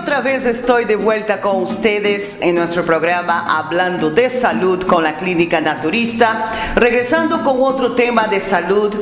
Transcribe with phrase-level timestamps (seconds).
[0.00, 5.18] otra vez estoy de vuelta con ustedes en nuestro programa Hablando de Salud con la
[5.18, 8.94] Clínica Naturista, regresando con otro tema de salud.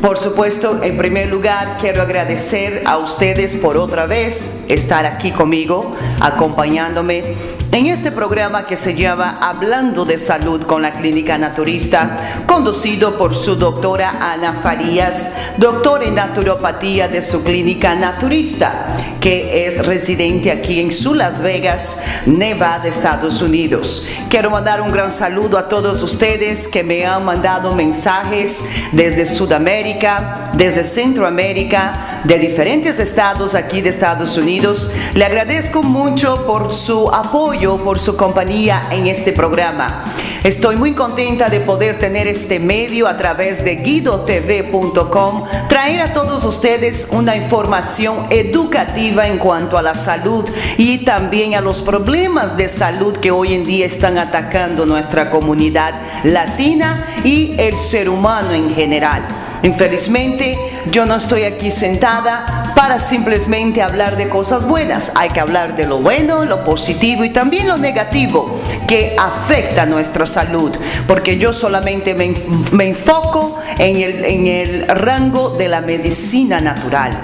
[0.00, 5.96] Por supuesto, en primer lugar, quiero agradecer a ustedes por otra vez estar aquí conmigo,
[6.20, 7.34] acompañándome
[7.74, 13.34] en este programa que se llama Hablando de Salud con la Clínica Naturista, conducido por
[13.34, 18.86] su doctora Ana Farías, doctora en naturopatía de su clínica Naturista,
[19.20, 24.06] que es residente aquí en Las Vegas, Nevada, Estados Unidos.
[24.28, 30.52] Quiero mandar un gran saludo a todos ustedes que me han mandado mensajes desde Sudamérica,
[30.56, 34.92] desde Centroamérica, de diferentes estados aquí de Estados Unidos.
[35.14, 40.04] Le agradezco mucho por su apoyo, por su compañía en este programa.
[40.42, 46.44] Estoy muy contenta de poder tener este medio a través de guidotv.com, traer a todos
[46.44, 50.44] ustedes una información educativa en cuanto a la salud
[50.76, 55.94] y también a los problemas de salud que hoy en día están atacando nuestra comunidad
[56.22, 59.26] latina y el ser humano en general.
[59.64, 60.58] Infelizmente,
[60.90, 65.12] yo no estoy aquí sentada para simplemente hablar de cosas buenas.
[65.14, 70.26] Hay que hablar de lo bueno, lo positivo y también lo negativo que afecta nuestra
[70.26, 70.72] salud.
[71.08, 72.34] Porque yo solamente me,
[72.72, 77.16] me enfoco en el, en el rango de la medicina natural.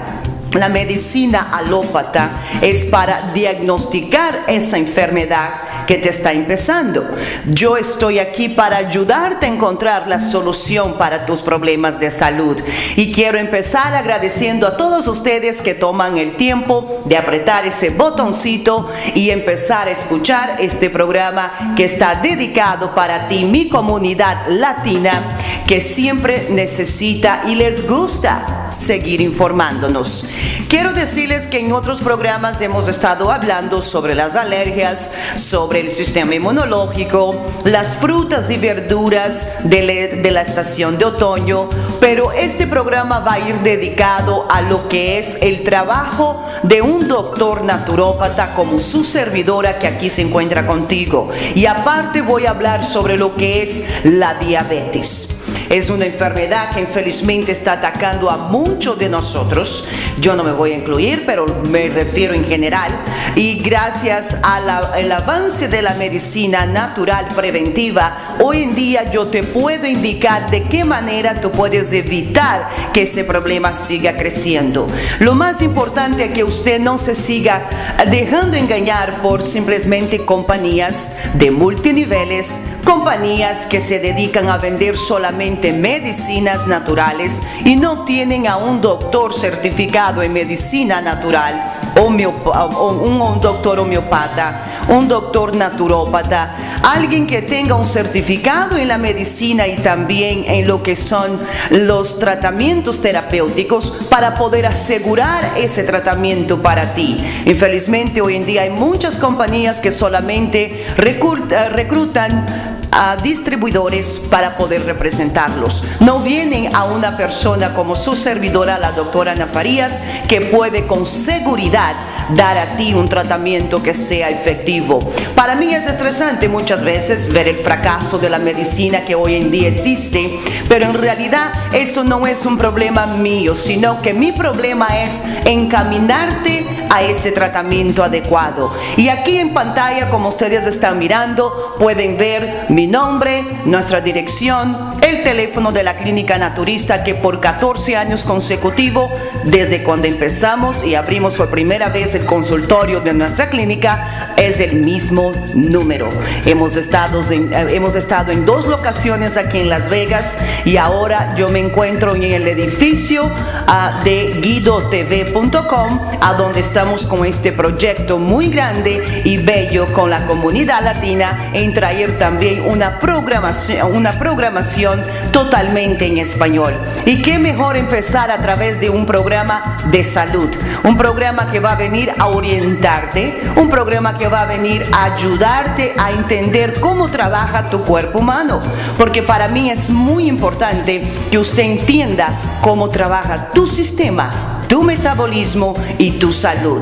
[0.53, 2.31] La medicina alópata
[2.61, 5.51] es para diagnosticar esa enfermedad
[5.91, 7.05] que te está empezando.
[7.47, 12.55] Yo estoy aquí para ayudarte a encontrar la solución para tus problemas de salud.
[12.95, 18.89] Y quiero empezar agradeciendo a todos ustedes que toman el tiempo de apretar ese botoncito
[19.15, 25.35] y empezar a escuchar este programa que está dedicado para ti, mi comunidad latina,
[25.67, 30.25] que siempre necesita y les gusta seguir informándonos.
[30.67, 36.35] Quiero decirles que en otros programas hemos estado hablando sobre las alergias, sobre el sistema
[36.35, 43.39] inmunológico, las frutas y verduras de, la estación de otoño, pero este programa va a
[43.39, 49.77] ir dedicado a lo que es el trabajo de un doctor naturópata como su servidora
[49.77, 51.29] que aquí se encuentra contigo.
[51.55, 55.40] Y aparte voy a hablar sobre lo que es la diabetes.
[55.69, 59.85] Es una enfermedad que infelizmente está atacando a muchos de nosotros.
[60.19, 62.91] Yo no me voy a incluir, pero me refiero en general.
[63.35, 69.87] Y gracias al avance de la medicina natural preventiva, hoy en día yo te puedo
[69.87, 74.87] indicar de qué manera tú puedes evitar que ese problema siga creciendo.
[75.19, 77.67] Lo más importante es que usted no se siga
[78.09, 85.40] dejando engañar por simplemente compañías de multiniveles, compañías que se dedican a vender solamente
[85.73, 94.85] medicinas naturales y no tienen a un doctor certificado en medicina natural, un, doctor homeopata,
[94.89, 100.83] un doctor naturópata, alguien que tenga un certificado en la medicina y también en lo
[100.83, 101.39] que son
[101.71, 107.23] los tratamientos terapéuticos para poder asegurar ese tratamiento para ti.
[107.45, 115.83] Infelizmente hoy en día hay muchas compañías que solamente reclutan a distribuidores para poder representarlos.
[115.99, 121.07] No vienen a una persona como su servidora, la doctora Ana Farías, que puede con
[121.07, 121.95] seguridad
[122.35, 124.99] dar a ti un tratamiento que sea efectivo.
[125.35, 129.51] Para mí es estresante muchas veces ver el fracaso de la medicina que hoy en
[129.51, 135.01] día existe, pero en realidad eso no es un problema mío, sino que mi problema
[135.03, 138.71] es encaminarte a ese tratamiento adecuado.
[138.97, 145.23] Y aquí en pantalla, como ustedes están mirando, pueden ver mi nombre, nuestra dirección, el
[145.23, 149.09] teléfono de la clínica naturista que por 14 años consecutivos,
[149.45, 154.75] desde cuando empezamos y abrimos por primera vez el consultorio de nuestra clínica, es el
[154.75, 156.09] mismo número.
[156.45, 161.35] Hemos estado en, eh, hemos estado en dos locaciones aquí en Las Vegas y ahora
[161.35, 168.47] yo me encuentro en el edificio uh, de guidotv.com, a donde con este proyecto muy
[168.47, 176.73] grande y bello con la comunidad latina en traer también una programación totalmente en español.
[177.05, 180.49] Y qué mejor empezar a través de un programa de salud,
[180.83, 185.13] un programa que va a venir a orientarte, un programa que va a venir a
[185.13, 188.59] ayudarte a entender cómo trabaja tu cuerpo humano,
[188.97, 192.29] porque para mí es muy importante que usted entienda
[192.61, 196.81] cómo trabaja tu sistema, tu metabolismo y tu salud.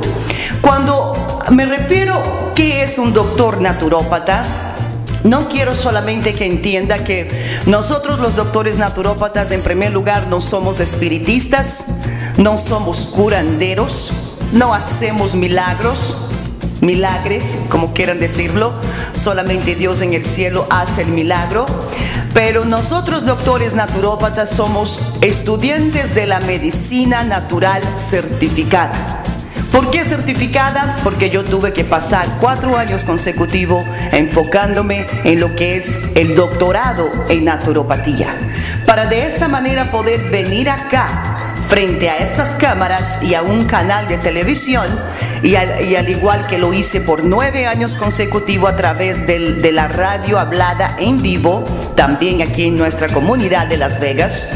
[0.62, 4.76] Cuando me refiero que es un doctor naturópata,
[5.24, 7.32] no quiero solamente que entienda que
[7.66, 11.88] nosotros los doctores naturópatas en primer lugar no somos espiritistas,
[12.38, 14.14] no somos curanderos,
[14.54, 16.16] no hacemos milagros,
[16.82, 18.74] milagres, como quieran decirlo,
[19.14, 21.66] solamente Dios en el cielo hace el milagro.
[22.34, 29.24] Pero nosotros doctores naturópatas somos estudiantes de la medicina natural certificada.
[29.72, 30.98] ¿Por qué certificada?
[31.04, 37.10] Porque yo tuve que pasar cuatro años consecutivos enfocándome en lo que es el doctorado
[37.30, 38.36] en naturopatía.
[38.86, 41.39] Para de esa manera poder venir acá
[41.70, 44.88] frente a estas cámaras y a un canal de televisión
[45.44, 50.40] y al, igual que lo hice por nueve años consecutivos a través de la radio
[50.40, 51.64] hablada en vivo,
[51.96, 54.50] también aquí en nuestra comunidad de Las Vegas,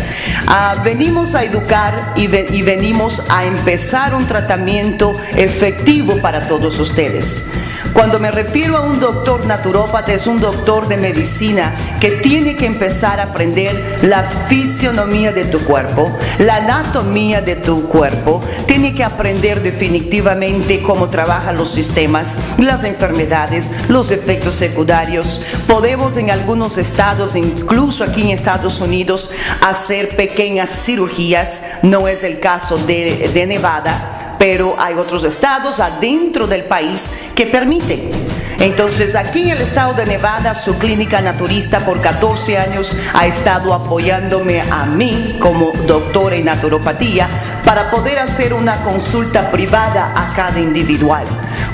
[0.48, 7.52] ah, venimos a educar y, y venimos a empezar un tratamiento efectivo para todos ustedes.
[7.94, 12.66] Cuando me refiero a un doctor naturópata, es un doctor de medicina que tiene que
[12.66, 19.04] empezar a aprender la fisionomía de tu cuerpo, la anatomía de tu cuerpo, tiene que
[19.04, 25.44] aprender definitivamente cómo trabajan los sistemas, las enfermedades, los efectos secundarios.
[25.68, 29.30] Podemos en algunos estados, incluso aquí en Estados Unidos,
[29.62, 36.48] hacer pequeñas cirugías, no es el caso de, de Nevada pero hay otros estados adentro
[36.48, 38.12] del país que permiten.
[38.60, 43.74] Entonces, aquí en el estado de Nevada, su clínica naturista por 14 años ha estado
[43.74, 47.30] apoyándome a mí como doctora en naturopatía
[47.64, 51.24] para poder hacer una consulta privada a cada individual.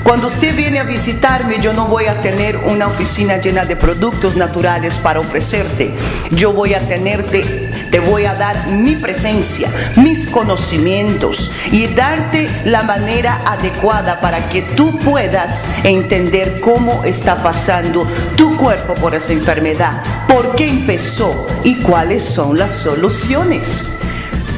[0.04, 4.36] Cuando usted viene a visitarme, yo no voy a tener una oficina llena de productos
[4.36, 5.92] naturales para ofrecerte.
[6.30, 12.82] Yo voy a tenerte te voy a dar mi presencia, mis conocimientos y darte la
[12.82, 18.06] manera adecuada para que tú puedas entender cómo está pasando
[18.36, 23.84] tu cuerpo por esa enfermedad, por qué empezó y cuáles son las soluciones.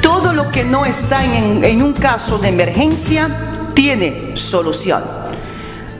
[0.00, 5.21] Todo lo que no está en, en un caso de emergencia tiene solución.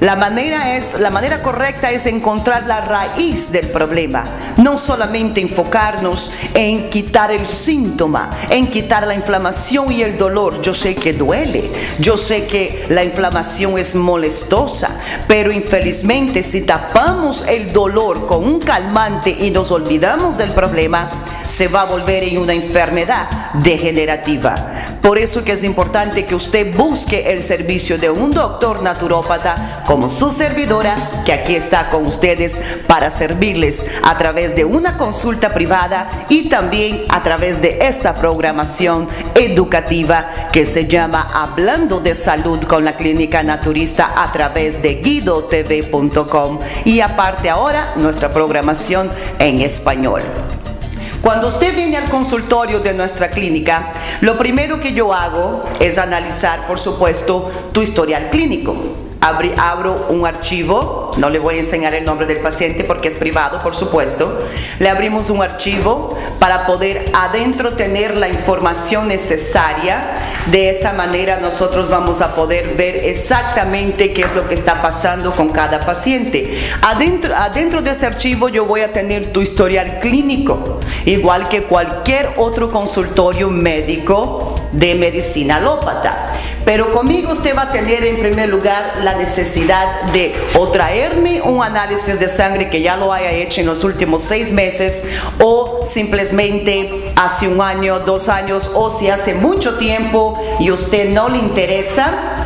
[0.03, 4.25] La manera, es, la manera correcta es encontrar la raíz del problema,
[4.57, 10.61] no solamente enfocarnos en quitar el síntoma, en quitar la inflamación y el dolor.
[10.61, 11.71] Yo sé que duele,
[12.01, 14.91] yo sé que la inflamación es molestosa,
[15.29, 21.13] pero infelizmente si tapamos el dolor con un calmante y nos olvidamos del problema,
[21.53, 24.99] se va a volver en una enfermedad degenerativa.
[25.03, 30.09] Por eso que es importante que usted busque el servicio de un doctor naturópata como
[30.09, 36.09] su servidora, que aquí está con ustedes para servirles a través de una consulta privada
[36.31, 42.85] y también a través de esta programación educativa que se llama Hablando de Salud con
[42.85, 50.23] la Clínica Naturista a través de guidotv.com y aparte ahora nuestra programación en español.
[51.23, 56.67] Cuando usted viene al consultorio de nuestra clínica, lo primero que yo hago es analizar,
[56.67, 58.75] por supuesto, tu historial clínico.
[59.21, 63.63] Abro un archivo, no le voy a enseñar el nombre del paciente porque es privado,
[63.63, 64.43] por supuesto.
[64.79, 70.17] Le abrimos un archivo para poder adentro tener la información necesaria.
[70.47, 75.33] De esa manera nosotros vamos a poder ver exactamente qué es lo que está pasando
[75.33, 76.59] con cada paciente.
[76.83, 82.31] Adentro, adentro de este archivo yo voy a tener tu historial clínico, igual que cualquier
[82.37, 86.33] otro consultorio médico de medicina alópata.
[86.65, 90.35] Pero conmigo usted va a tener en primer lugar la necesidad de
[90.73, 95.05] traerme un análisis de sangre que ya lo haya hecho en los últimos seis meses
[95.41, 101.29] o simplemente hace un año, dos años o si hace mucho tiempo y usted no
[101.29, 102.42] le interesa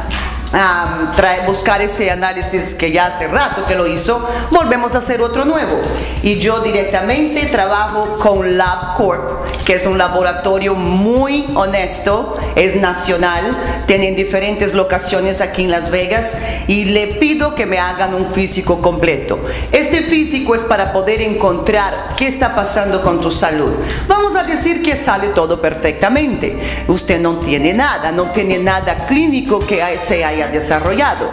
[1.46, 5.80] buscar ese análisis que ya hace rato que lo hizo, volvemos a hacer otro nuevo.
[6.22, 14.16] Y yo directamente trabajo con LabCorp, que es un laboratorio muy honesto, es nacional, tienen
[14.16, 16.36] diferentes locaciones aquí en Las Vegas
[16.68, 19.38] y le pido que me hagan un físico completo.
[19.72, 23.72] Este físico es para poder encontrar qué está pasando con tu salud.
[24.08, 26.58] Vamos a decir que sale todo perfectamente.
[26.88, 31.30] Usted no tiene nada, no tiene nada clínico que se haya desarrollado.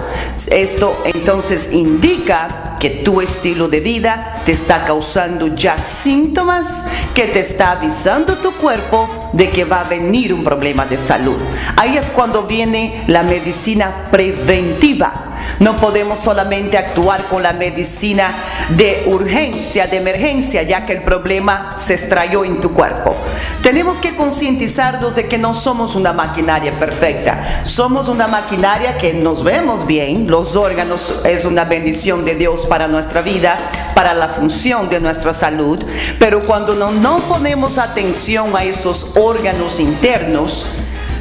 [0.50, 6.84] Esto entonces indica que tu estilo de vida te está causando ya síntomas
[7.14, 11.38] que te está avisando tu cuerpo de que va a venir un problema de salud.
[11.78, 15.33] Ahí es cuando viene la medicina preventiva.
[15.60, 18.36] No podemos solamente actuar con la medicina
[18.70, 23.16] de urgencia, de emergencia, ya que el problema se extrayó en tu cuerpo.
[23.62, 27.62] Tenemos que concientizarnos de que no somos una maquinaria perfecta.
[27.64, 30.30] Somos una maquinaria que nos vemos bien.
[30.30, 33.58] Los órganos es una bendición de Dios para nuestra vida,
[33.96, 35.84] para la función de nuestra salud.
[36.20, 40.66] Pero cuando no, no ponemos atención a esos órganos internos,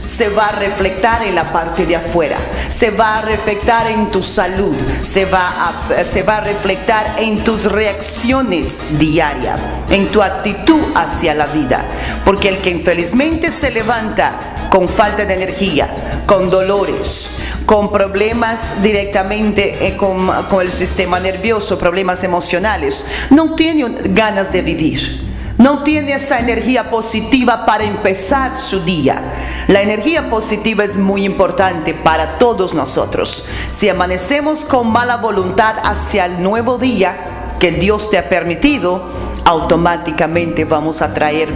[0.04, 2.36] se va a reflectar en la parte de afuera,
[2.68, 7.44] se va a reflectar en tu salud, se va a, se va a reflectar en
[7.44, 11.84] tus reacciones diarias, en tu actitud hacia la vida.
[12.24, 17.30] Porque el que infelizmente se levanta con falta de energía, con dolores,
[17.66, 24.62] con problemas directamente eh, con, con el sistema nervioso, problemas emocionales, no tiene ganas de
[24.62, 29.20] vivir no tiene esa energía positiva para empezar su día.
[29.68, 33.44] La energía positiva es muy importante para todos nosotros.
[33.70, 39.04] Si amanecemos con mala voluntad hacia el nuevo día que Dios te ha permitido,
[39.44, 41.48] automáticamente vamos a traer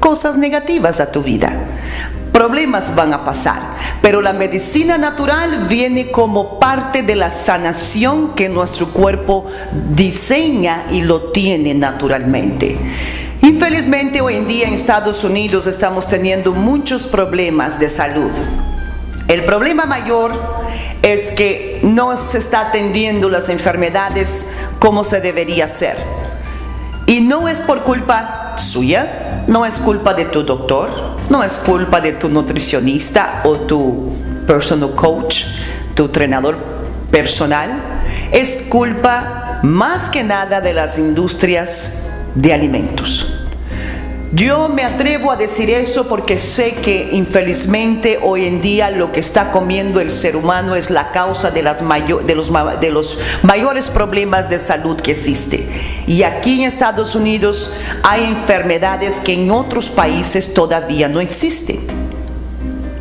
[0.00, 1.52] cosas negativas a tu vida.
[2.32, 8.48] Problemas van a pasar, pero la medicina natural viene como parte de la sanación que
[8.48, 9.46] nuestro cuerpo
[9.94, 12.76] diseña y lo tiene naturalmente.
[13.44, 18.30] Infelizmente hoy en día en Estados Unidos estamos teniendo muchos problemas de salud.
[19.28, 20.32] El problema mayor
[21.02, 24.46] es que no se está atendiendo las enfermedades
[24.78, 25.98] como se debería hacer.
[27.06, 32.00] Y no es por culpa suya, no es culpa de tu doctor, no es culpa
[32.00, 35.44] de tu nutricionista o tu personal coach,
[35.94, 36.56] tu entrenador
[37.10, 37.70] personal,
[38.32, 42.04] es culpa más que nada de las industrias
[42.34, 43.34] de alimentos.
[44.34, 49.20] Yo me atrevo a decir eso porque sé que infelizmente hoy en día lo que
[49.20, 54.96] está comiendo el ser humano es la causa de, los, los mayores problemas de salud
[55.00, 55.64] que existe.
[56.08, 57.72] Y aquí en Estados Unidos
[58.02, 61.78] hay enfermedades que en otros países todavía no existen.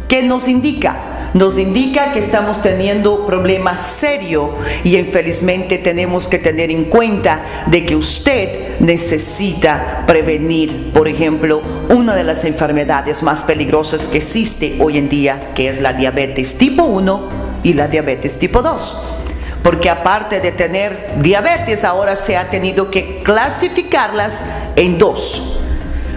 [0.08, 1.12] ¿Qué nos indica?
[1.34, 4.50] Nos indica que estamos teniendo problemas serios
[4.84, 12.16] y infelizmente tenemos que tener en cuenta de que usted necesita prevenir, por ejemplo, una
[12.16, 16.84] de las enfermedades más peligrosas que existe hoy en día, que es la diabetes tipo
[16.84, 17.30] 1
[17.63, 18.98] y la diabetes tipo 2
[19.63, 24.42] porque aparte de tener diabetes, ahora se ha tenido que clasificarlas
[24.75, 25.62] en dos.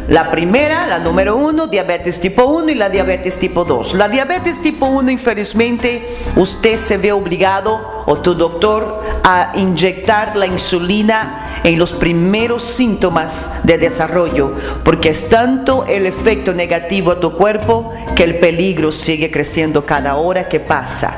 [0.09, 3.95] La primera, la número uno, diabetes tipo 1 y la diabetes tipo 2.
[3.95, 10.47] La diabetes tipo 1, infelizmente, usted se ve obligado o tu doctor a inyectar la
[10.47, 14.53] insulina en los primeros síntomas de desarrollo,
[14.85, 20.15] porque es tanto el efecto negativo a tu cuerpo que el peligro sigue creciendo cada
[20.15, 21.15] hora que pasa.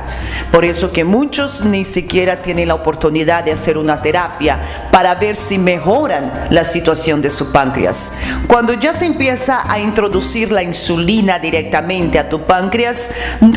[0.51, 4.59] Por eso que muchos ni siquiera tienen la oportunidad de hacer una terapia
[4.91, 8.13] para ver si mejoran la situación de su páncreas.
[8.47, 13.11] Cuando ya se empieza a introducir la insulina directamente a tu páncreas,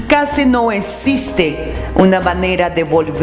[0.07, 3.20] casi no existe una manera de volver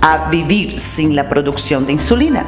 [0.00, 2.46] a vivir sin la producción de insulina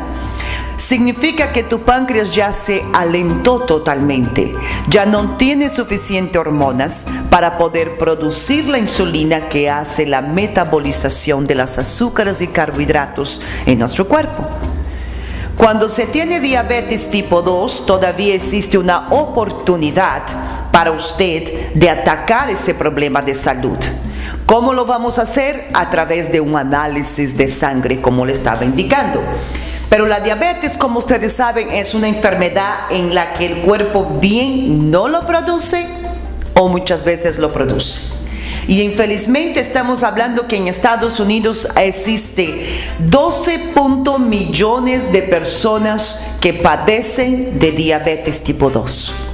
[0.76, 4.52] significa que tu páncreas ya se alentó totalmente,
[4.88, 11.55] ya no tiene suficientes hormonas para poder producir la insulina que hace la metabolización de
[11.55, 14.47] las azúcares y carbohidratos en nuestro cuerpo.
[15.57, 20.23] Cuando se tiene diabetes tipo 2, todavía existe una oportunidad
[20.73, 23.79] para usted de atacar ese problema de salud.
[24.52, 25.71] ¿Cómo lo vamos a hacer?
[25.73, 29.23] A través de un análisis de sangre, como le estaba indicando.
[29.88, 34.90] Pero la diabetes, como ustedes saben, es una enfermedad en la que el cuerpo bien
[34.90, 35.87] no lo produce
[36.52, 38.12] o muchas veces lo produce.
[38.68, 42.66] Y infelizmente estamos hablando que en Estados Unidos existe
[42.99, 43.73] 12
[44.18, 49.32] millones de personas que padecen de diabetes tipo 2.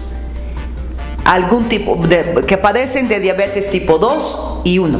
[1.28, 4.98] Algún tipo de, que padecen de diabetes tipo 2 y 1.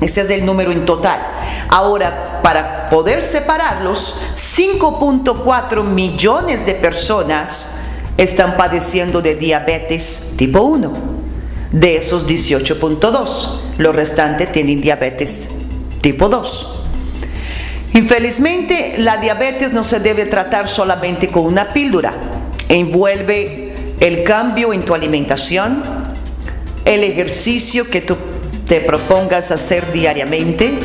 [0.00, 1.20] Ese es el número en total.
[1.68, 7.66] Ahora, para poder separarlos, 5.4 millones de personas
[8.16, 10.90] están padeciendo de diabetes tipo 1.
[11.70, 15.50] De esos 18.2, los restantes tienen diabetes
[16.00, 16.82] tipo 2.
[17.92, 22.14] Infelizmente, la diabetes no se debe tratar solamente con una píldora.
[22.70, 23.61] Envuelve
[24.02, 25.82] el cambio en tu alimentación,
[26.84, 28.16] el ejercicio que tú
[28.66, 30.76] te propongas hacer diariamente,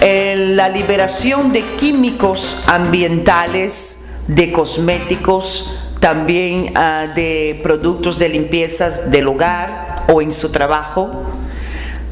[0.00, 10.04] la liberación de químicos ambientales, de cosméticos, también ah, de productos de limpiezas del hogar
[10.12, 11.10] o en su trabajo,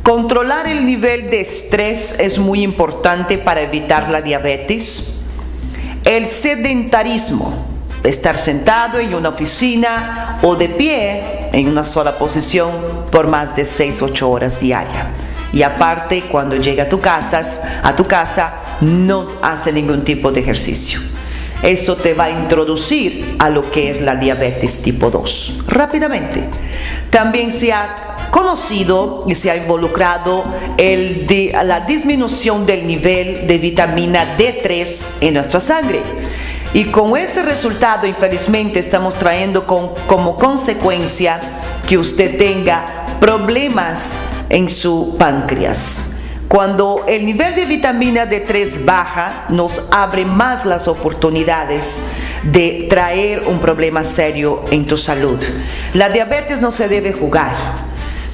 [0.02, 5.20] Controlar el nivel de estrés es muy importante para evitar la diabetes.
[6.04, 7.69] El sedentarismo,
[8.04, 12.70] estar sentado en una oficina o de pie en una sola posición
[13.10, 15.06] por más de 6-8 horas diarias.
[15.52, 20.40] Y aparte, cuando llega a tu casa, a tu casa no hace ningún tipo de
[20.40, 21.00] ejercicio.
[21.62, 25.64] Eso te va a introducir a lo que es la diabetes tipo 2.
[25.66, 26.44] Rápidamente.
[27.10, 30.44] También se ha conocido y se ha involucrado
[30.78, 31.26] el
[31.64, 36.00] la disminución del nivel de vitamina D3 en nuestra sangre.
[36.72, 41.40] Y con ese resultado, infelizmente, estamos trayendo como consecuencia
[41.88, 45.98] que usted tenga problemas en su páncreas.
[46.46, 52.02] Cuando el nivel de vitamina D3 baja, nos abre más las oportunidades
[52.44, 55.38] de traer un problema serio en tu salud.
[55.94, 57.54] La diabetes no se debe jugar.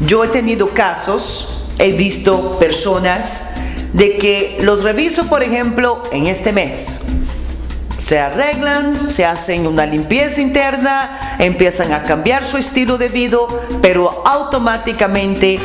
[0.01, 3.47] Yo he tenido casos, he visto personas
[3.93, 7.01] de que los reviso, por ejemplo, en este mes.
[7.99, 13.39] Se arreglan, se hacen una limpieza interna, empiezan a cambiar su estilo de vida,
[13.81, 15.59] pero automáticamente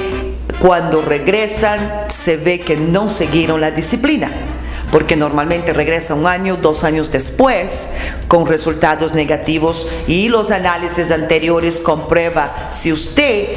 [0.60, 4.32] cuando regresan se ve que no siguieron la disciplina.
[4.92, 7.90] Porque normalmente regresa un año, dos años después
[8.28, 13.48] con resultados negativos y los análisis anteriores comprueba si usted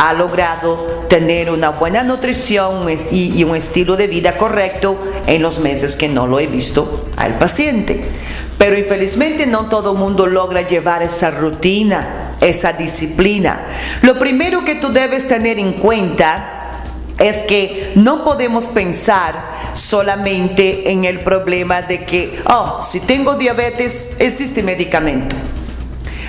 [0.00, 5.94] ha logrado tener una buena nutrición y, un estilo de vida correcto en los meses
[5.94, 8.02] que no lo he visto al paciente.
[8.56, 13.60] Pero infelizmente no todo el mundo logra llevar esa rutina, esa disciplina.
[14.00, 16.80] Lo primero que tú debes tener en cuenta
[17.18, 24.12] es que no podemos pensar solamente en el problema de que, oh, si tengo diabetes,
[24.18, 25.36] existe medicamento.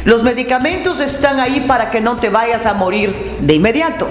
[0.04, 4.08] Los medicamentos están ahí para que no te vayas a morir de inmediato,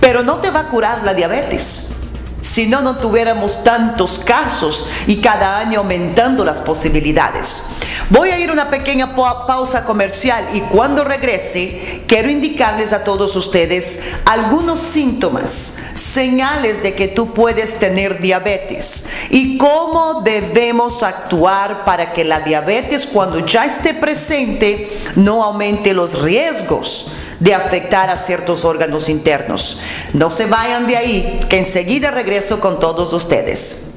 [0.00, 2.01] pero no te va a curar la diabetes.
[2.42, 7.68] Si no, no tuviéramos tantos casos y cada año aumentando las posibilidades.
[8.10, 13.36] Voy a ir a una pequeña pausa comercial y cuando regrese quiero indicarles a todos
[13.36, 22.12] ustedes algunos síntomas, señales de que tú puedes tener diabetes y cómo debemos actuar para
[22.12, 28.64] que la diabetes cuando ya esté presente no aumente los riesgos de afectar a ciertos
[28.64, 29.80] órganos internos.
[30.12, 33.91] No se vayan de ahí, que enseguida regreso con todos ustedes.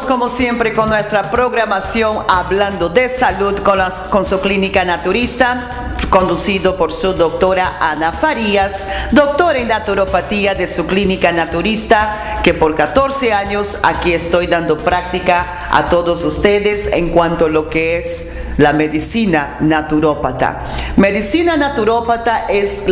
[0.00, 3.78] Como siempre con nuestra programación hablando de salud con,
[4.10, 10.86] con su clínica naturista conducido por su doctora Ana Farías, doctora en naturopatía de su
[10.86, 17.46] clínica naturista, que por 14 años aquí estoy dando práctica a todos ustedes en cuanto
[17.46, 20.64] a lo que es la medicina naturópata.
[20.96, 22.84] Medicina naturópata es,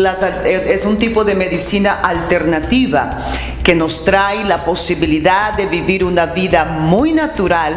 [0.84, 3.18] un tipo de medicina alternativa
[3.62, 7.74] que nos trae la posibilidad de vivir una vida muy natural,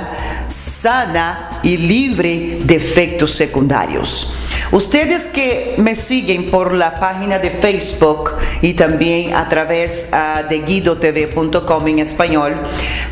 [0.47, 4.33] sana y libre de efectos secundarios.
[4.71, 10.59] Ustedes que me siguen por la página de Facebook y también a través uh, de
[10.59, 12.55] guidotv.com en español,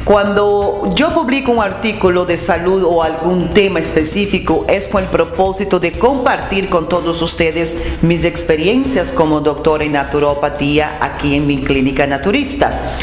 [0.04, 5.80] cuando yo publico un artículo de salud o algún tema específico, es con el propósito
[5.80, 12.08] de compartir con todos ustedes mis experiencias como doctora en naturopatía aquí en mi clínica
[12.08, 12.96] naturista.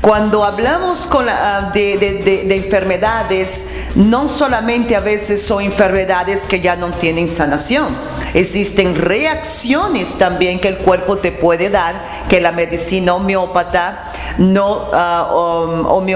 [0.00, 7.26] Cuando hablamos ah, de, enfermedades, no solamente a veces son enfermedades que ya no tienen
[7.26, 7.96] sanación.
[8.32, 11.96] existen reacciones también que el cuerpo te puede dar,
[12.28, 16.06] que la medicina homeópata no uh,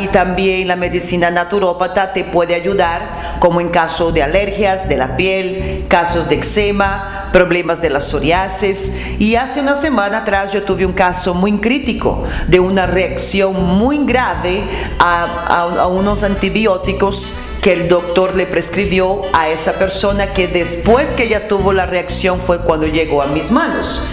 [0.00, 5.16] y también la medicina naturópata te puede ayudar, como en caso de alergias de la
[5.16, 8.92] piel, casos de eczema, problemas de la psoriasis.
[9.18, 13.98] Y hace una semana atrás yo tuve un caso muy crítico de una reacción muy
[14.06, 14.62] grave
[15.00, 21.24] a, a unos antibióticos que el doctor le prescribió a esa persona que después que
[21.24, 24.06] ella tuvo la reacción fue cuando llegó a mis manos.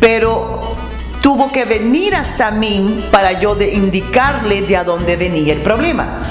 [0.00, 0.74] Pero
[1.22, 6.24] tuvo que venir hasta mí para yo de indicarle de a dónde venía el problema.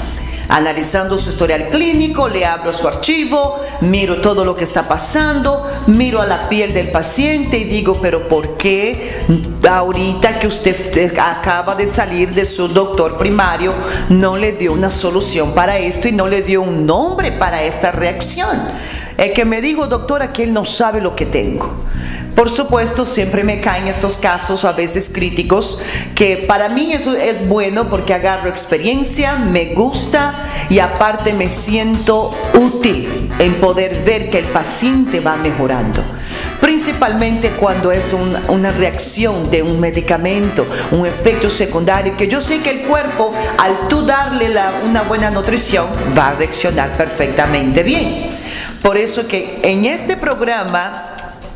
[0.54, 6.20] Analizando su historial clínico, le abro su archivo, miro todo lo que está pasando, miro
[6.20, 9.24] a la piel del paciente y digo, pero ¿por qué
[9.68, 13.72] ahorita que usted acaba de salir de su doctor primario
[14.10, 17.90] no le dio una solución para esto y no le dio un nombre para esta
[17.90, 18.56] reacción?
[19.18, 21.68] Es que me digo, doctora, que él no sabe lo que tengo.
[22.34, 25.80] Por supuesto, siempre me caen estos casos a veces críticos,
[26.16, 30.34] que para mí eso es bueno porque agarro experiencia, me gusta
[30.68, 36.02] y aparte me siento útil en poder ver que el paciente va mejorando
[36.60, 38.14] principalmente cuando es
[38.48, 43.86] una reacción de un medicamento, un efecto secundario, que yo sé que el cuerpo, al
[43.88, 44.48] tú darle
[44.88, 48.34] una buena nutrición, va a reaccionar perfectamente bien.
[48.82, 51.13] Por eso que en este programa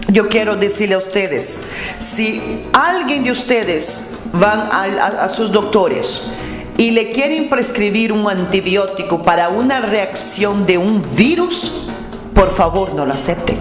[0.08, 1.60] yo quiero decirle a ustedes,
[1.98, 6.32] si alguien de ustedes van a, sus doctores
[6.78, 11.88] y le quieren prescribir un antibiótico para una reacción de un virus,
[12.34, 13.58] por favor no lo acepten.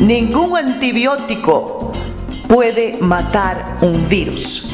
[0.00, 1.92] Ningún antibiótico
[2.46, 4.68] puede matar un virus.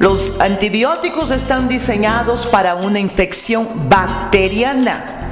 [0.00, 5.28] Los antibióticos están diseñados para una infección bacteriana,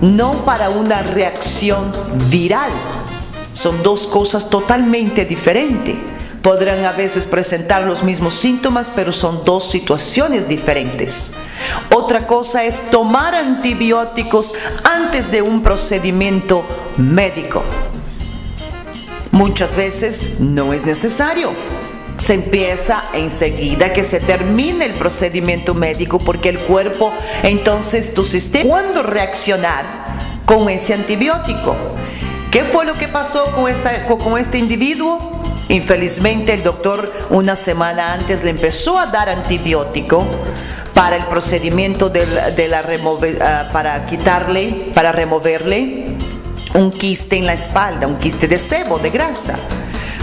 [0.00, 1.90] no para una reacción
[2.28, 2.70] viral.
[3.60, 5.94] Son dos cosas totalmente diferentes.
[6.40, 11.34] Podrán a veces presentar los mismos síntomas, pero son dos situaciones diferentes.
[11.94, 16.64] Otra cosa es tomar antibióticos antes de un procedimiento
[16.96, 17.62] médico.
[19.30, 21.52] Muchas veces no es necesario.
[22.16, 28.70] Se empieza enseguida que se termine el procedimiento médico porque el cuerpo, entonces tu sistema,
[28.70, 29.84] ¿cuándo reaccionar
[30.46, 31.76] con ese antibiótico?
[32.50, 35.40] ¿Qué fue lo que pasó con, esta, con este individuo?
[35.68, 40.26] Infelizmente el doctor una semana antes le empezó a dar antibiótico
[40.92, 42.82] para el procedimiento de la,
[43.40, 46.06] ah, para quitarle, para removerle
[46.74, 49.54] un quiste en la espalda, un quiste de sebo, de grasa.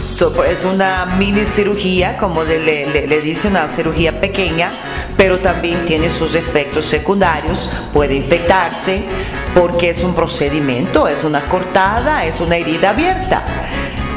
[0.03, 4.69] es una mini cirugía, como le, le, dice, una cirugía pequeña,
[5.17, 9.03] pero también tiene sus efectos secundarios, puede infectarse,
[9.55, 13.43] porque es un procedimiento, es una cortada, es una herida abierta.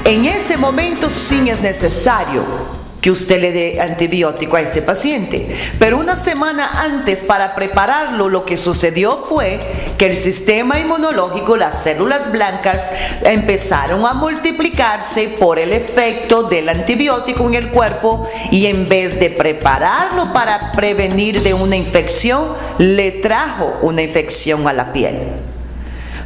[0.04, 5.48] En ese momento sí es necesario que usted le dé antibiótico a ese paciente.
[5.78, 9.60] Pero una semana antes para prepararlo, lo que sucedió fue
[9.96, 12.90] que el sistema inmunológico, las células blancas,
[13.22, 19.30] empezaron a multiplicarse por el efecto del antibiótico en el cuerpo y en vez de
[19.30, 25.18] prepararlo para prevenir de una infección, le trajo una infección a la piel.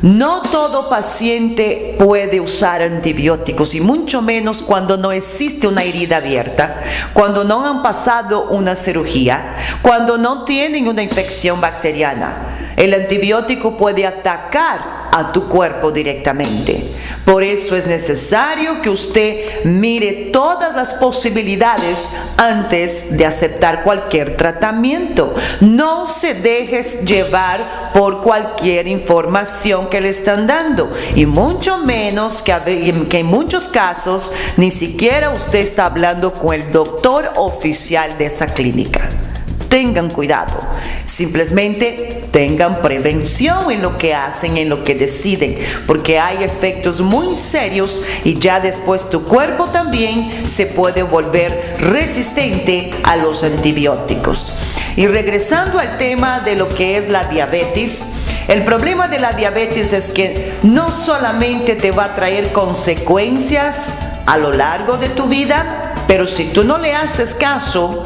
[0.04, 6.78] No todo paciente puede usar antibióticos y mucho menos cuando no existe una herida abierta,
[7.14, 12.53] cuando no han pasado una cirugía, cuando no tienen una infección bacteriana.
[12.76, 16.90] El antibiótico puede atacar a tu cuerpo directamente.
[17.24, 25.32] Por eso es necesario que usted mire todas las posibilidades antes de aceptar cualquier tratamiento.
[25.60, 32.52] No se dejes llevar por cualquier información que le están dando y mucho menos que,
[32.52, 39.08] en muchos casos ni siquiera usted está hablando con el doctor oficial de esa clínica
[39.74, 40.60] tengan cuidado.
[41.04, 45.58] Simplemente tengan prevención en lo que hacen, en lo que deciden,
[45.88, 52.92] porque hay efectos muy serios y ya después tu cuerpo también se puede volver resistente
[53.02, 54.52] a los antibióticos.
[54.94, 58.06] Y regresando al tema de lo que es la diabetes,
[58.46, 63.92] el problema de la diabetes es que no solamente te va a traer consecuencias
[64.24, 68.04] a lo largo de tu vida, pero si tú no le haces caso,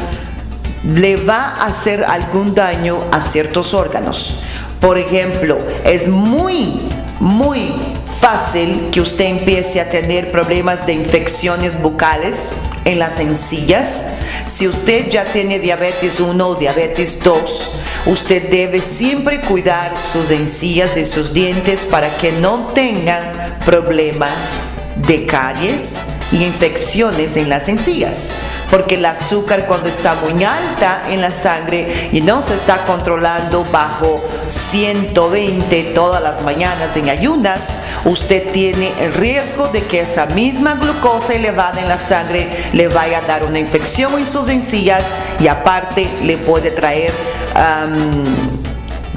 [0.89, 4.43] le va a hacer algún daño a ciertos órganos.
[4.81, 6.81] Por ejemplo, es muy,
[7.21, 7.75] muy
[8.21, 14.05] fácil que usted empiece a tener problemas de infecciones bucales en las encías.
[14.47, 17.71] Si usted ya tiene diabetes 1 o diabetes 2,
[18.07, 24.61] usted debe siempre cuidar sus encías y sus dientes para que no tengan problemas
[25.07, 25.99] de caries
[26.33, 28.33] y infecciones en las encías
[28.71, 33.65] porque el azúcar cuando está muy alta en la sangre y no se está controlando
[33.73, 37.61] bajo 120 todas las mañanas en ayunas,
[38.05, 43.19] usted tiene el riesgo de que esa misma glucosa elevada en la sangre le vaya
[43.19, 45.05] a dar una infección en sus encías
[45.41, 47.13] y aparte le puede traer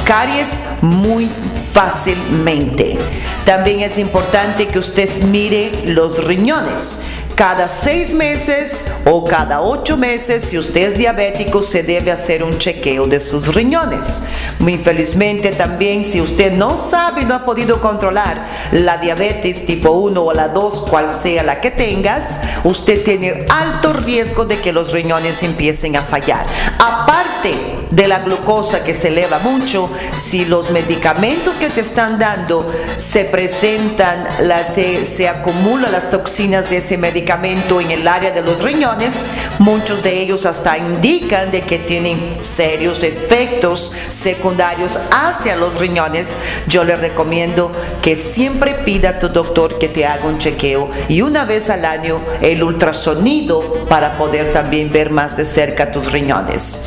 [0.05, 1.29] caries muy
[1.73, 2.97] fácilmente.
[3.45, 7.01] También es importante que usted mire los riñones
[7.41, 12.59] cada seis meses o cada ocho meses, si usted es diabético, se debe hacer un
[12.59, 14.25] chequeo de sus riñones.
[14.59, 20.23] Infelizmente también, si usted no sabe y no ha podido controlar la diabetes tipo 1
[20.23, 24.91] o la 2, cual sea la que tengas, usted tiene alto riesgo de que los
[24.91, 26.45] riñones empiecen a fallar.
[26.77, 32.69] Aparte de la glucosa que se eleva mucho, si los medicamentos que te están dando
[32.97, 34.27] se presentan,
[34.69, 39.27] se, se acumulan las toxinas de ese medicamento, en el área de los riñones,
[39.59, 46.37] muchos de ellos hasta indican de que tienen serios efectos secundarios hacia los riñones.
[46.67, 51.21] Yo le recomiendo que siempre pida a tu doctor que te haga un chequeo y
[51.21, 56.79] una vez al año el ultrasonido para poder también ver más de cerca tus riñones.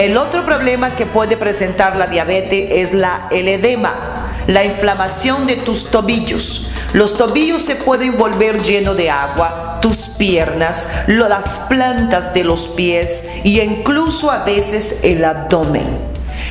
[0.00, 5.56] El otro problema que puede presentar la diabetes es la, el edema la inflamación de
[5.56, 6.70] tus tobillos.
[6.94, 13.26] Los tobillos se pueden volver llenos de agua, tus piernas, las plantas de los pies
[13.44, 15.86] y incluso a veces el abdomen.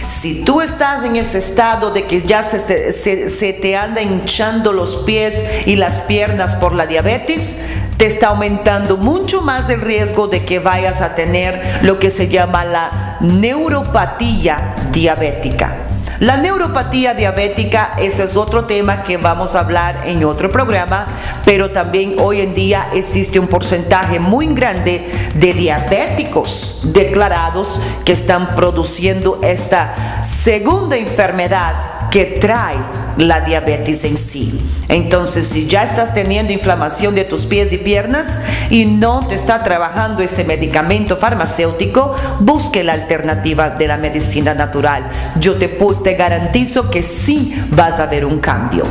[0.08, 4.98] Si tú estás en ese estado de que ya se, se, te anda hinchando los
[4.98, 7.58] pies y las piernas por la diabetes,
[7.98, 12.30] te está aumentando mucho más el riesgo de que vayas a tener lo que se
[12.30, 15.86] llama la neuropatía diabética.
[16.20, 21.08] La neuropatía diabética, ese es otro tema que vamos a hablar en otro programa,
[21.46, 28.54] pero también hoy en día existe un porcentaje muy grande de diabéticos declarados que están
[28.54, 32.76] produciendo esta segunda enfermedad que trae
[33.18, 34.60] la diabetes en sí.
[34.88, 39.64] Entonces, si ya estás teniendo inflamación de tus pies y piernas y no te está
[39.64, 45.10] trabajando ese medicamento farmacéutico, busque la alternativa de la medicina natural.
[45.40, 48.84] Yo te, te garantizo que sí vas a ver un cambio.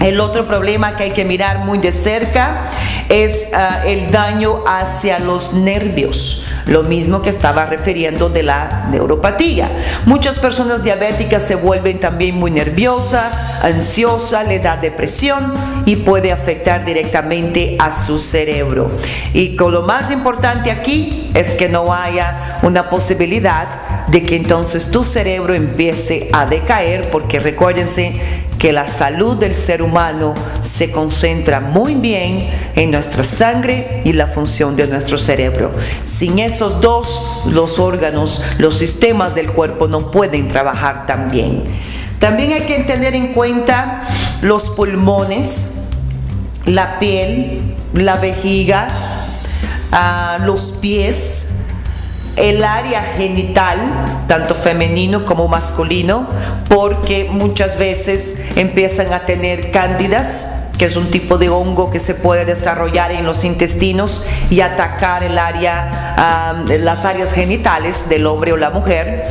[0.00, 2.70] El otro problema que hay que mirar muy de cerca
[3.10, 9.68] es ah, el daño hacia los nervios, lo mismo que estaba refiriendo de la neuropatía.
[10.06, 15.52] Muchas personas diabéticas se vuelven también muy nerviosa, ansiosa, le da depresión
[15.84, 18.90] y puede afectar directamente a su cerebro.
[19.32, 24.90] Y con lo más importante aquí es que no haya una posibilidad de que entonces
[24.90, 28.20] tu cerebro empiece a decaer, porque recuérdense
[28.58, 34.26] que la salud del ser humano se concentra muy bien en nuestra sangre y la
[34.26, 35.72] función de nuestro cerebro.
[36.04, 41.62] Sin esos dos, los órganos, los sistemas del cuerpo no pueden trabajar tan bien.
[42.20, 44.02] También hay que tener en cuenta
[44.42, 45.72] los pulmones,
[46.66, 48.90] la piel, la vejiga,
[49.90, 51.48] ah, los pies,
[52.36, 53.78] el área genital,
[54.28, 56.26] tanto femenino como masculino,
[56.68, 62.14] porque muchas veces empiezan a tener cándidas, que es un tipo de hongo que se
[62.14, 68.58] puede desarrollar en los intestinos y atacar el área, las áreas genitales del hombre o
[68.58, 69.26] la mujer.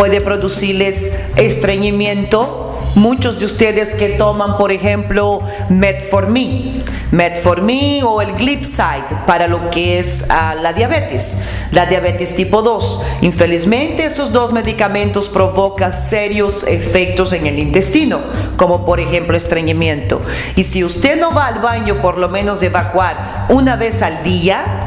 [0.00, 6.82] Puede producirles estreñimiento, Muchos de ustedes que toman, por ejemplo, Metformin,
[7.12, 13.02] Metformin o el Glipside para lo que es ah, la diabetes, la diabetes tipo 2.
[13.20, 18.22] Infelizmente, esos dos medicamentos provocan serios efectos en el intestino,
[18.56, 20.20] como por ejemplo estreñimiento.
[20.56, 24.79] Y si usted no va al baño, por lo menos evacuar una vez al día,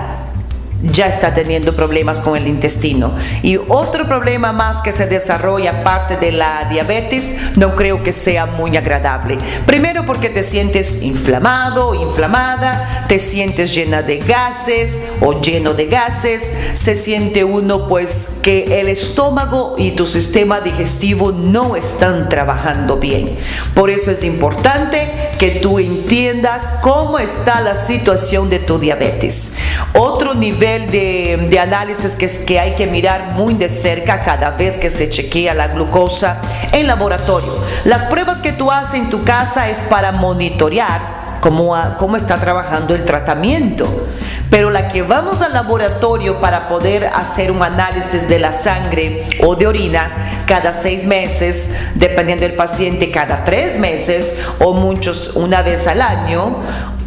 [0.84, 3.14] ya está teniendo problemas con el intestino.
[3.42, 8.46] Y otro problema más que se desarrolla aparte de la diabetes, no creo que sea
[8.46, 9.38] muy agradable.
[9.66, 16.54] Primero porque te sientes inflamado, inflamada, te sientes llena de gases o lleno de gases,
[16.74, 23.38] se siente uno pues que el estómago y tu sistema digestivo no están trabajando bien.
[23.74, 29.54] Por eso es importante que tú entiendas cómo está la situación de tu diabetes.
[29.94, 34.90] Otro nivel de, análisis que, que hay que mirar muy de cerca cada vez que
[34.90, 36.38] se chequea la glucosa
[36.72, 37.54] en laboratorio.
[37.86, 42.96] Las pruebas que tú haces en tu casa es para monitorear cómo, cómo está trabajando
[42.96, 44.08] el tratamiento.
[44.50, 49.56] Pero la que vamos al laboratorio para poder hacer un análisis de la sangre o
[49.56, 55.88] de orina cada seis meses, dependiendo del paciente, cada tres meses o muchos una vez
[55.88, 56.58] al año,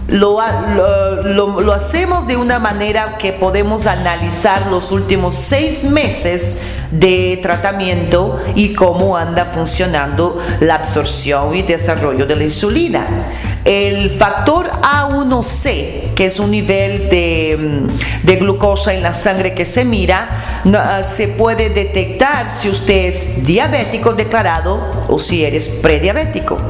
[0.09, 0.41] lo,
[1.23, 6.59] lo, hacemos de una manera que podemos analizar los últimos seis meses
[6.93, 13.07] de tratamiento y cómo anda funcionando la absorción y desarrollo de la insulina.
[13.65, 17.87] El factor A1C, que es un nivel de,
[18.23, 23.45] de glucosa en la sangre que se mira, ah, se puede detectar si usted es
[23.45, 26.61] diabético declarado o si eres prediabético.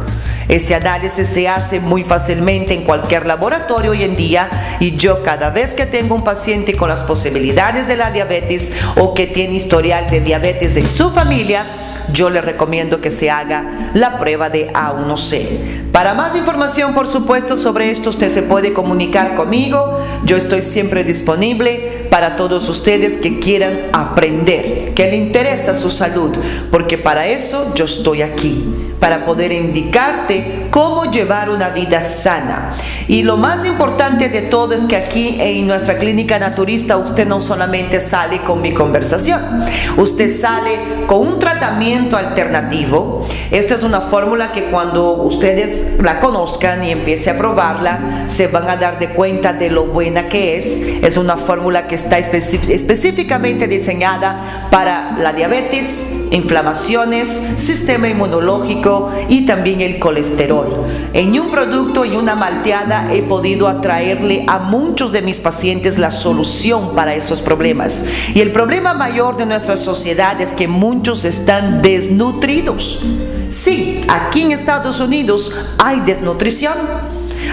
[0.49, 5.51] Ese análisis se hace muy fácilmente en cualquier laboratorio hoy en día y yo cada
[5.51, 10.09] vez que tengo un paciente con las posibilidades de la diabetes o que tiene historial
[10.09, 11.67] de diabetes en su familia,
[12.13, 15.91] yo le recomiendo que se haga la prueba de A1C.
[15.91, 19.99] Para más información, por supuesto, sobre esto, usted se puede comunicar conmigo.
[20.25, 26.37] Yo estoy siempre disponible para todos ustedes que quieran aprender, que le interesa su salud,
[26.71, 32.75] porque para eso yo estoy aquí para poder indicarte cómo llevar una vida sana.
[33.09, 37.41] Y lo más importante de todo es que aquí en nuestra clínica naturista usted no
[37.41, 39.65] solamente sale con mi conversación,
[39.97, 43.27] usted sale con un tratamiento alternativo.
[43.51, 48.69] Esta es una fórmula que cuando ustedes la conozcan y empiece a probarla, se van
[48.69, 50.81] a dar de cuenta de lo buena que es.
[51.03, 58.86] Es una fórmula que está específicamente diseñada para la diabetes, inflamaciones, sistema inmunológico
[59.29, 60.87] y también el colesterol.
[61.13, 66.11] En un producto y una malteada he podido atraerle a muchos de mis pacientes la
[66.11, 68.05] solución para estos problemas.
[68.35, 73.03] Y el problema mayor de nuestra sociedad es que muchos están desnutridos.
[73.49, 76.75] Sí, aquí en Estados Unidos hay desnutrición.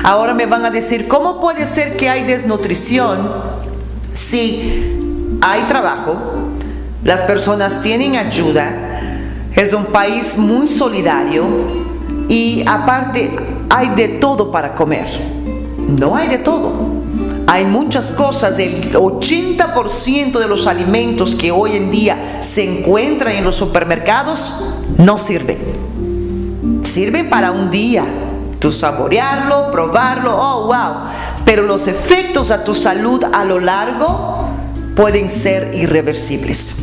[0.04, 3.63] Ahora me van a decir, ¿cómo puede ser que hay desnutrición
[4.13, 6.15] si hay trabajo,
[7.04, 8.92] las personas tienen ayuda,
[9.55, 11.43] es un país muy solidario
[12.27, 13.31] y aparte
[13.69, 15.07] hay de todo para comer.
[15.77, 16.73] No hay de todo.
[17.45, 23.43] Hay muchas cosas, el 80% de los alimentos que hoy en día se encuentran en
[23.43, 24.53] los supermercados
[24.97, 25.59] no sirven.
[26.83, 28.05] Sirven para un día,
[28.59, 31.11] tú saborearlo, probarlo, oh wow,
[31.45, 34.47] pero los efectos a tu salud a lo largo
[34.95, 36.77] pueden ser irreversibles.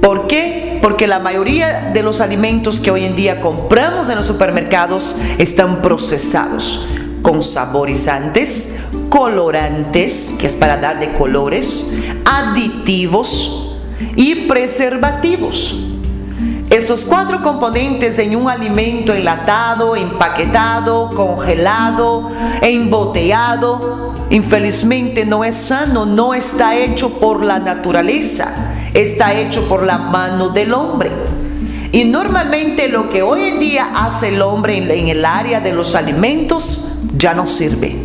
[0.00, 0.71] ¿Por qué?
[0.82, 5.80] Porque la mayoría de los alimentos que hoy en día compramos en los supermercados están
[5.80, 6.88] procesados
[7.22, 11.92] con saborizantes, colorantes, que es para darle colores,
[12.24, 13.76] aditivos
[14.16, 15.78] y preservativos.
[16.68, 22.28] Estos cuatro componentes en un alimento enlatado, empaquetado, congelado,
[22.60, 29.98] embotellado, infelizmente no es sano, no está hecho por la naturaleza está hecho por la
[29.98, 31.10] mano del hombre.
[31.92, 35.94] Y normalmente lo que hoy en día hace el hombre en, el área de los
[35.94, 37.96] alimentos ya no sirve.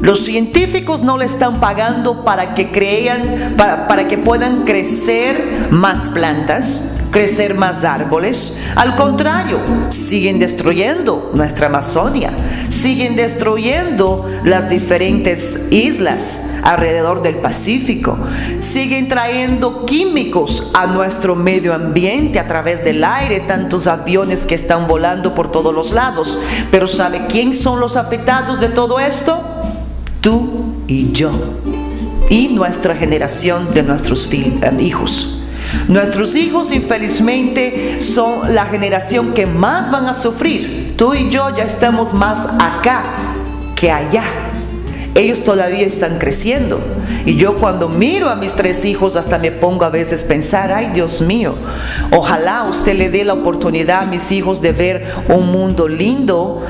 [0.00, 6.10] Los científicos no le están pagando para que crean, para, para que puedan crecer más
[6.10, 8.58] plantas, crecer más árboles.
[8.74, 12.30] Al contrario, siguen destruyendo nuestra Amazonia,
[12.68, 18.18] siguen destruyendo las diferentes islas alrededor del Pacífico,
[18.60, 24.86] siguen trayendo químicos a nuestro medio ambiente a través del aire, tantos aviones que están
[24.86, 26.38] volando por todos los lados.
[26.70, 29.42] Pero ¿sabe quién son los afectados de todo esto?
[30.20, 31.30] Tú y yo.
[32.28, 35.35] Y nuestra generación de nuestros eh, hijos.
[35.88, 40.94] Nuestros hijos infelizmente son la generación que más van a sufrir.
[40.96, 43.04] Tú y yo ya estamos más acá
[43.74, 44.24] que allá.
[45.14, 46.78] Ellos todavía están creciendo.
[47.24, 50.90] Y yo cuando miro a mis tres hijos hasta me pongo a veces pensar, ay
[50.92, 51.54] Dios mío,
[52.12, 56.62] ojalá usted le dé la oportunidad a mis hijos de ver un mundo lindo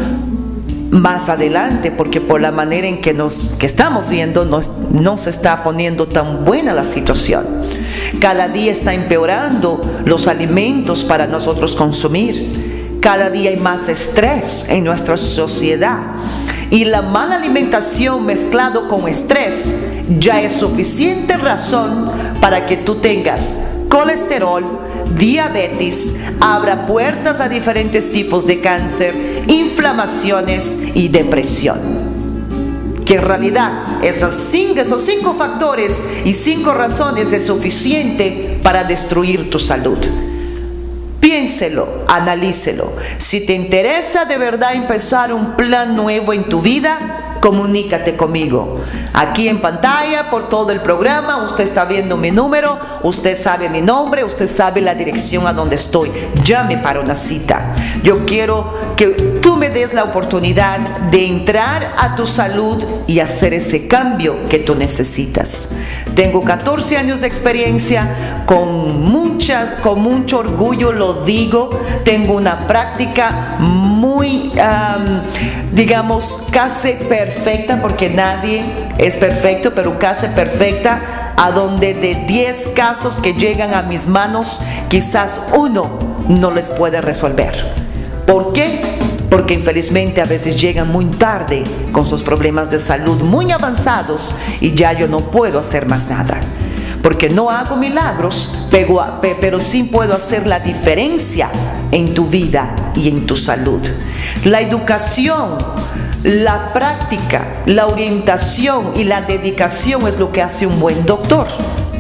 [0.91, 5.65] más adelante, porque por la manera en que nos que estamos viendo no se está
[5.65, 7.45] poniendo tan buena la situación.
[8.21, 12.99] Cada día está empeorando los alimentos para nosotros consumir.
[13.01, 15.99] Cada día hay más estrés en nuestra sociedad.
[16.71, 19.79] Y la mala alimentación mezclado con estrés
[20.19, 23.59] ya es suficiente razón para que tú tengas
[23.89, 24.65] colesterol,
[25.17, 32.06] diabetes, abra puertas a diferentes tipos de cáncer, inflamaciones y depresión.
[33.07, 39.49] Que en realidad esas cinco, esos cinco factores y cinco razones es suficiente para destruir
[39.49, 39.99] tu salud.
[41.21, 42.93] Piénselo, analícelo.
[43.19, 48.81] Si te interesa de verdad empezar un plan nuevo en tu vida, comunícate conmigo.
[49.15, 53.81] Aquí en pantalla, por todo el programa, usted está viendo mi número, usted sabe mi
[53.81, 56.11] nombre, usted sabe la dirección a donde estoy.
[56.43, 57.73] Llame para una cita.
[58.03, 59.07] Yo quiero que
[59.41, 60.81] tú me des la oportunidad
[61.13, 65.77] de entrar a tu salud y hacer ese cambio que tú necesitas.
[66.17, 71.69] Tengo 14 años de experiencia, con, mucha, con mucho orgullo lo digo,
[72.05, 74.51] tengo una práctica muy,
[75.73, 77.36] digamos, casi perfecta,
[77.81, 78.65] porque nadie
[78.99, 84.61] es perfecto, pero casi perfecta, a donde de 10 casos que llegan a mis manos,
[84.89, 87.55] quizás uno no les puede resolver.
[88.27, 88.81] ¿Por qué?
[89.31, 94.75] Porque infelizmente a veces llegan muy tarde con sus problemas de salud muy avanzados y
[94.75, 96.41] ya yo no puedo hacer más nada.
[97.03, 101.49] Porque no hago milagros, pero sí puedo hacer la diferencia
[101.93, 103.81] en tu vida y en tu salud.
[104.45, 105.59] La educación
[106.27, 111.47] la práctica, la orientación y la dedicación es lo que hace un buen doctor,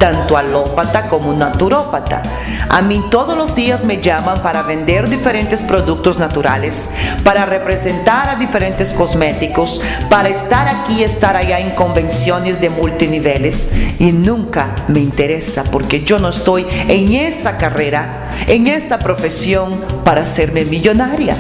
[0.00, 2.24] tanto alópata como naturópata.
[2.68, 6.90] A mí todos los días me llaman para vender diferentes productos naturales,
[7.22, 13.70] para representar a diferentes cosméticos, para estar aquí y estar allá en convenciones de multiniveles.
[14.00, 20.22] Y nunca me interesa porque yo no estoy en esta carrera, en esta profesión para
[20.22, 21.36] hacerme millonaria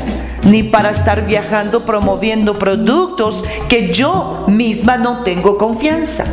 [0.46, 6.24] ni para estar viajando promoviendo productos que yo misma no tengo confianza.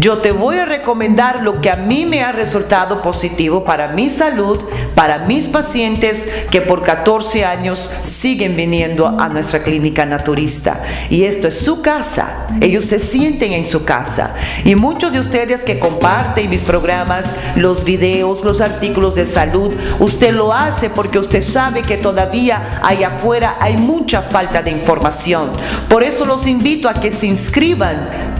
[0.00, 4.08] Yo te voy a recomendar lo que a mí me ha resultado positivo para mi
[4.08, 4.58] salud,
[4.94, 10.82] para mis pacientes que por 14 años siguen viniendo a nuestra clínica naturista.
[11.10, 12.46] Y esto es su casa.
[12.62, 14.34] Ellos se sienten en su casa.
[14.64, 20.32] Y muchos de ustedes que comparten mis programas, los videos, los artículos de salud, usted
[20.32, 25.50] lo hace porque usted sabe que todavía allá afuera hay mucha falta de información.
[25.90, 28.30] Por eso los invito a que se inscriban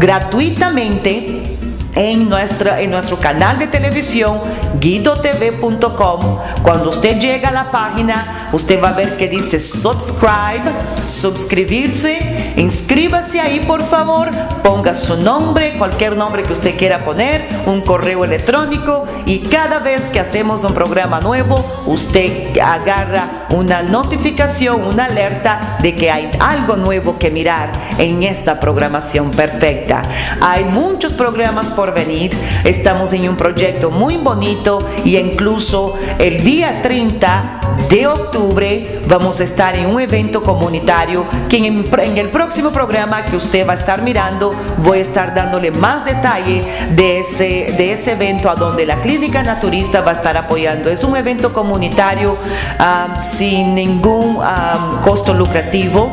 [0.00, 4.38] gratuitamente en, nuestra, en nuestro canal de televisión
[4.80, 6.38] guidotv.com.
[6.62, 10.62] Cuando usted llega a la página, usted va a ver que dice subscribe,
[11.06, 14.30] suscribirse, inscríbase ahí por favor,
[14.62, 19.06] ponga su nombre, cualquier nombre que usted quiera poner, un correo electrónico.
[19.26, 25.94] Y cada vez que hacemos un programa nuevo, usted agarra una notificación, una alerta de
[25.96, 30.02] que hay algo nuevo que mirar en esta programación perfecta.
[30.40, 32.30] Hay muchos programas por venir,
[32.64, 39.44] estamos en un proyecto muy bonito y incluso el día 30 de octubre vamos a
[39.44, 44.02] estar en un evento comunitario que en, el próximo programa que usted va a estar
[44.02, 49.00] mirando voy a estar dándole más detalle de ese, de ese evento a donde la
[49.00, 50.90] clínica naturista va a estar apoyando.
[50.90, 52.36] Es un evento comunitario
[52.78, 56.12] ah, sin ningún ah, costo lucrativo.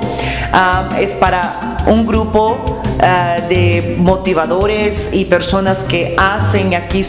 [0.52, 2.81] Ah, es para un grupo
[3.50, 7.04] de motivadores y personas que hacen aquí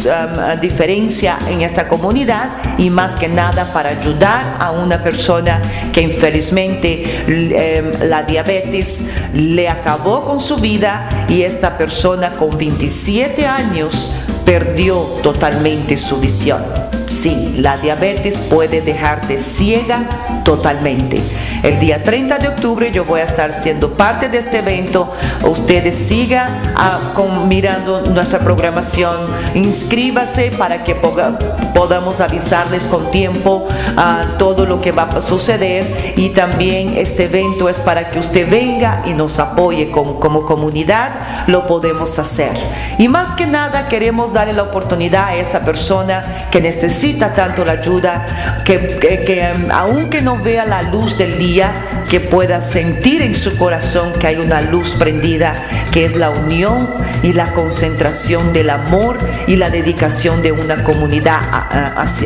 [0.60, 5.60] diferencia en esta comunidad y más que nada para ayudar a una persona
[5.92, 13.46] que infelizmente em, la diabetes le acabó con su vida y esta persona con 27
[13.46, 14.12] años
[14.44, 16.62] perdió totalmente su visión.
[17.06, 20.08] Sí, la diabetes puede dejarte ciega
[20.44, 21.20] totalmente.
[21.62, 25.12] El día 30 de octubre yo voy a estar siendo parte de este evento.
[25.44, 26.98] Ustedes sigan ah,
[27.46, 29.14] mirando nuestra programación,
[29.54, 36.14] inscríbase para que podamos avisarles con tiempo a ah, todo lo que va a suceder
[36.16, 41.12] y también este evento es para que usted venga y nos apoye como, comunidad,
[41.46, 42.52] lo podemos hacer.
[42.98, 47.72] Y más que nada queremos darle la oportunidad a esa persona que necesita tanto la
[47.72, 51.51] ayuda, que, que aunque no vea la luz del día,
[52.08, 55.54] que pueda sentir en su corazón que hay una luz prendida,
[55.90, 56.90] que es la unión
[57.22, 61.40] y la concentración del amor y la dedicación de una comunidad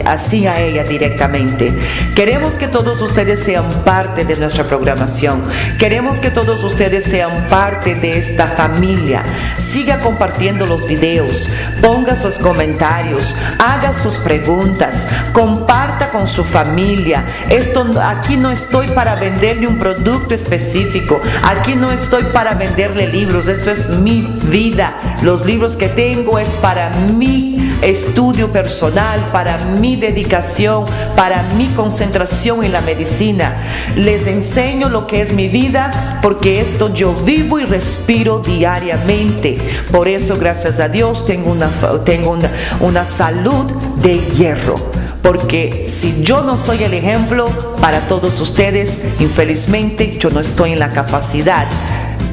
[0.05, 1.75] así a ella directamente.
[2.15, 5.43] Queremos que todos ustedes sean parte de nuestra programación.
[5.79, 9.23] Queremos que todos ustedes sean parte de esta familia.
[9.59, 11.51] Siga compartiendo los videos,
[11.83, 17.27] ponga sus comentarios, haga sus preguntas, comparta con su familia.
[17.49, 21.21] Esto aquí no estoy para venderle un producto específico.
[21.43, 23.49] Aquí no estoy para venderle libros.
[23.49, 24.95] Esto es mi vida.
[25.23, 32.65] Los libros que tengo es para mi estudio personal, para mi dedicación, para mi concentración
[32.65, 33.57] en la medicina.
[33.97, 39.59] Les enseño lo que es mi vida porque esto yo vivo y respiro diariamente.
[39.91, 41.69] Por eso, gracias a Dios, tengo una,
[42.05, 42.51] tengo una,
[42.81, 43.65] una salud
[44.03, 45.06] de hierro.
[45.23, 47.49] Porque si yo no soy el ejemplo
[47.81, 51.67] para todos ustedes, infelizmente yo no estoy en la capacidad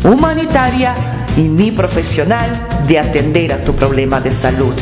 [0.04, 0.96] humanitaria
[1.36, 2.52] y ni profesional
[2.88, 4.74] de atender a tu problema de salud.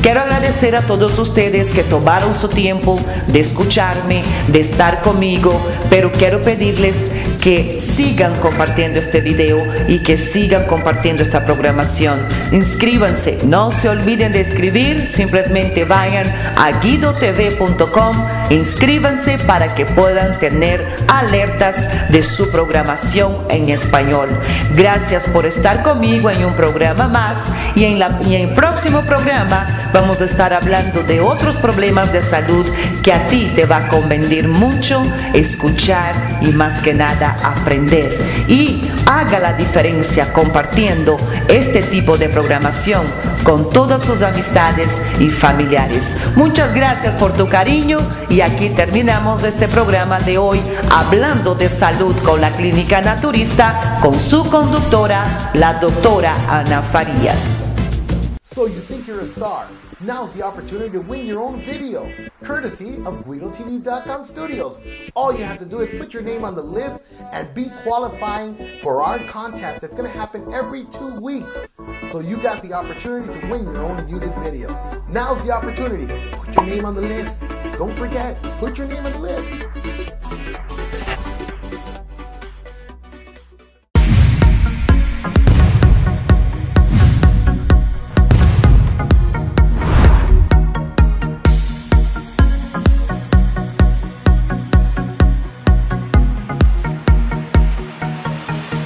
[0.00, 6.10] Quiero agradecer a todos ustedes que tomaron su tiempo de escucharme, de estar conmigo, pero
[6.12, 7.10] quiero pedirles
[7.42, 12.20] que sigan compartiendo este video y que sigan compartiendo esta programación.
[12.52, 20.86] Inscríbanse, no se olviden de escribir, simplemente vayan a guidotv.com, inscríbanse para que puedan tener
[21.08, 24.28] alertas de su programación en español.
[24.74, 29.02] Gracias por estar conmigo en un programa más y en, la, y en el próximo
[29.02, 32.64] programa vamos a estar hablando de otros problemas de salud
[33.02, 35.02] que a ti te va a convenir mucho
[35.34, 38.16] escuchar y más que nada aprender.
[38.46, 41.16] Y haga la diferencia compartiendo
[41.48, 43.04] este tipo de programación
[43.42, 46.16] con todas sus amistades y familiares.
[46.36, 52.14] Muchas gracias por tu cariño y aquí terminamos este programa de hoy hablando de salud
[52.22, 57.64] con la clínica naturista con su conductora, la doctora Ana Farías.
[58.42, 59.66] So you think you're a star.
[60.00, 62.12] Now's the opportunity to win your own video,
[62.44, 64.80] courtesy of GuidoTV.com Studios.
[65.14, 68.58] All you have to do is put your name on the list and be qualifying
[68.82, 71.68] for our contest that's going to happen every two weeks.
[72.12, 74.68] So you got the opportunity to win your own music video.
[75.08, 76.06] Now's the opportunity.
[76.32, 77.40] Put your name on the list.
[77.78, 80.27] Don't forget, put your name on the list.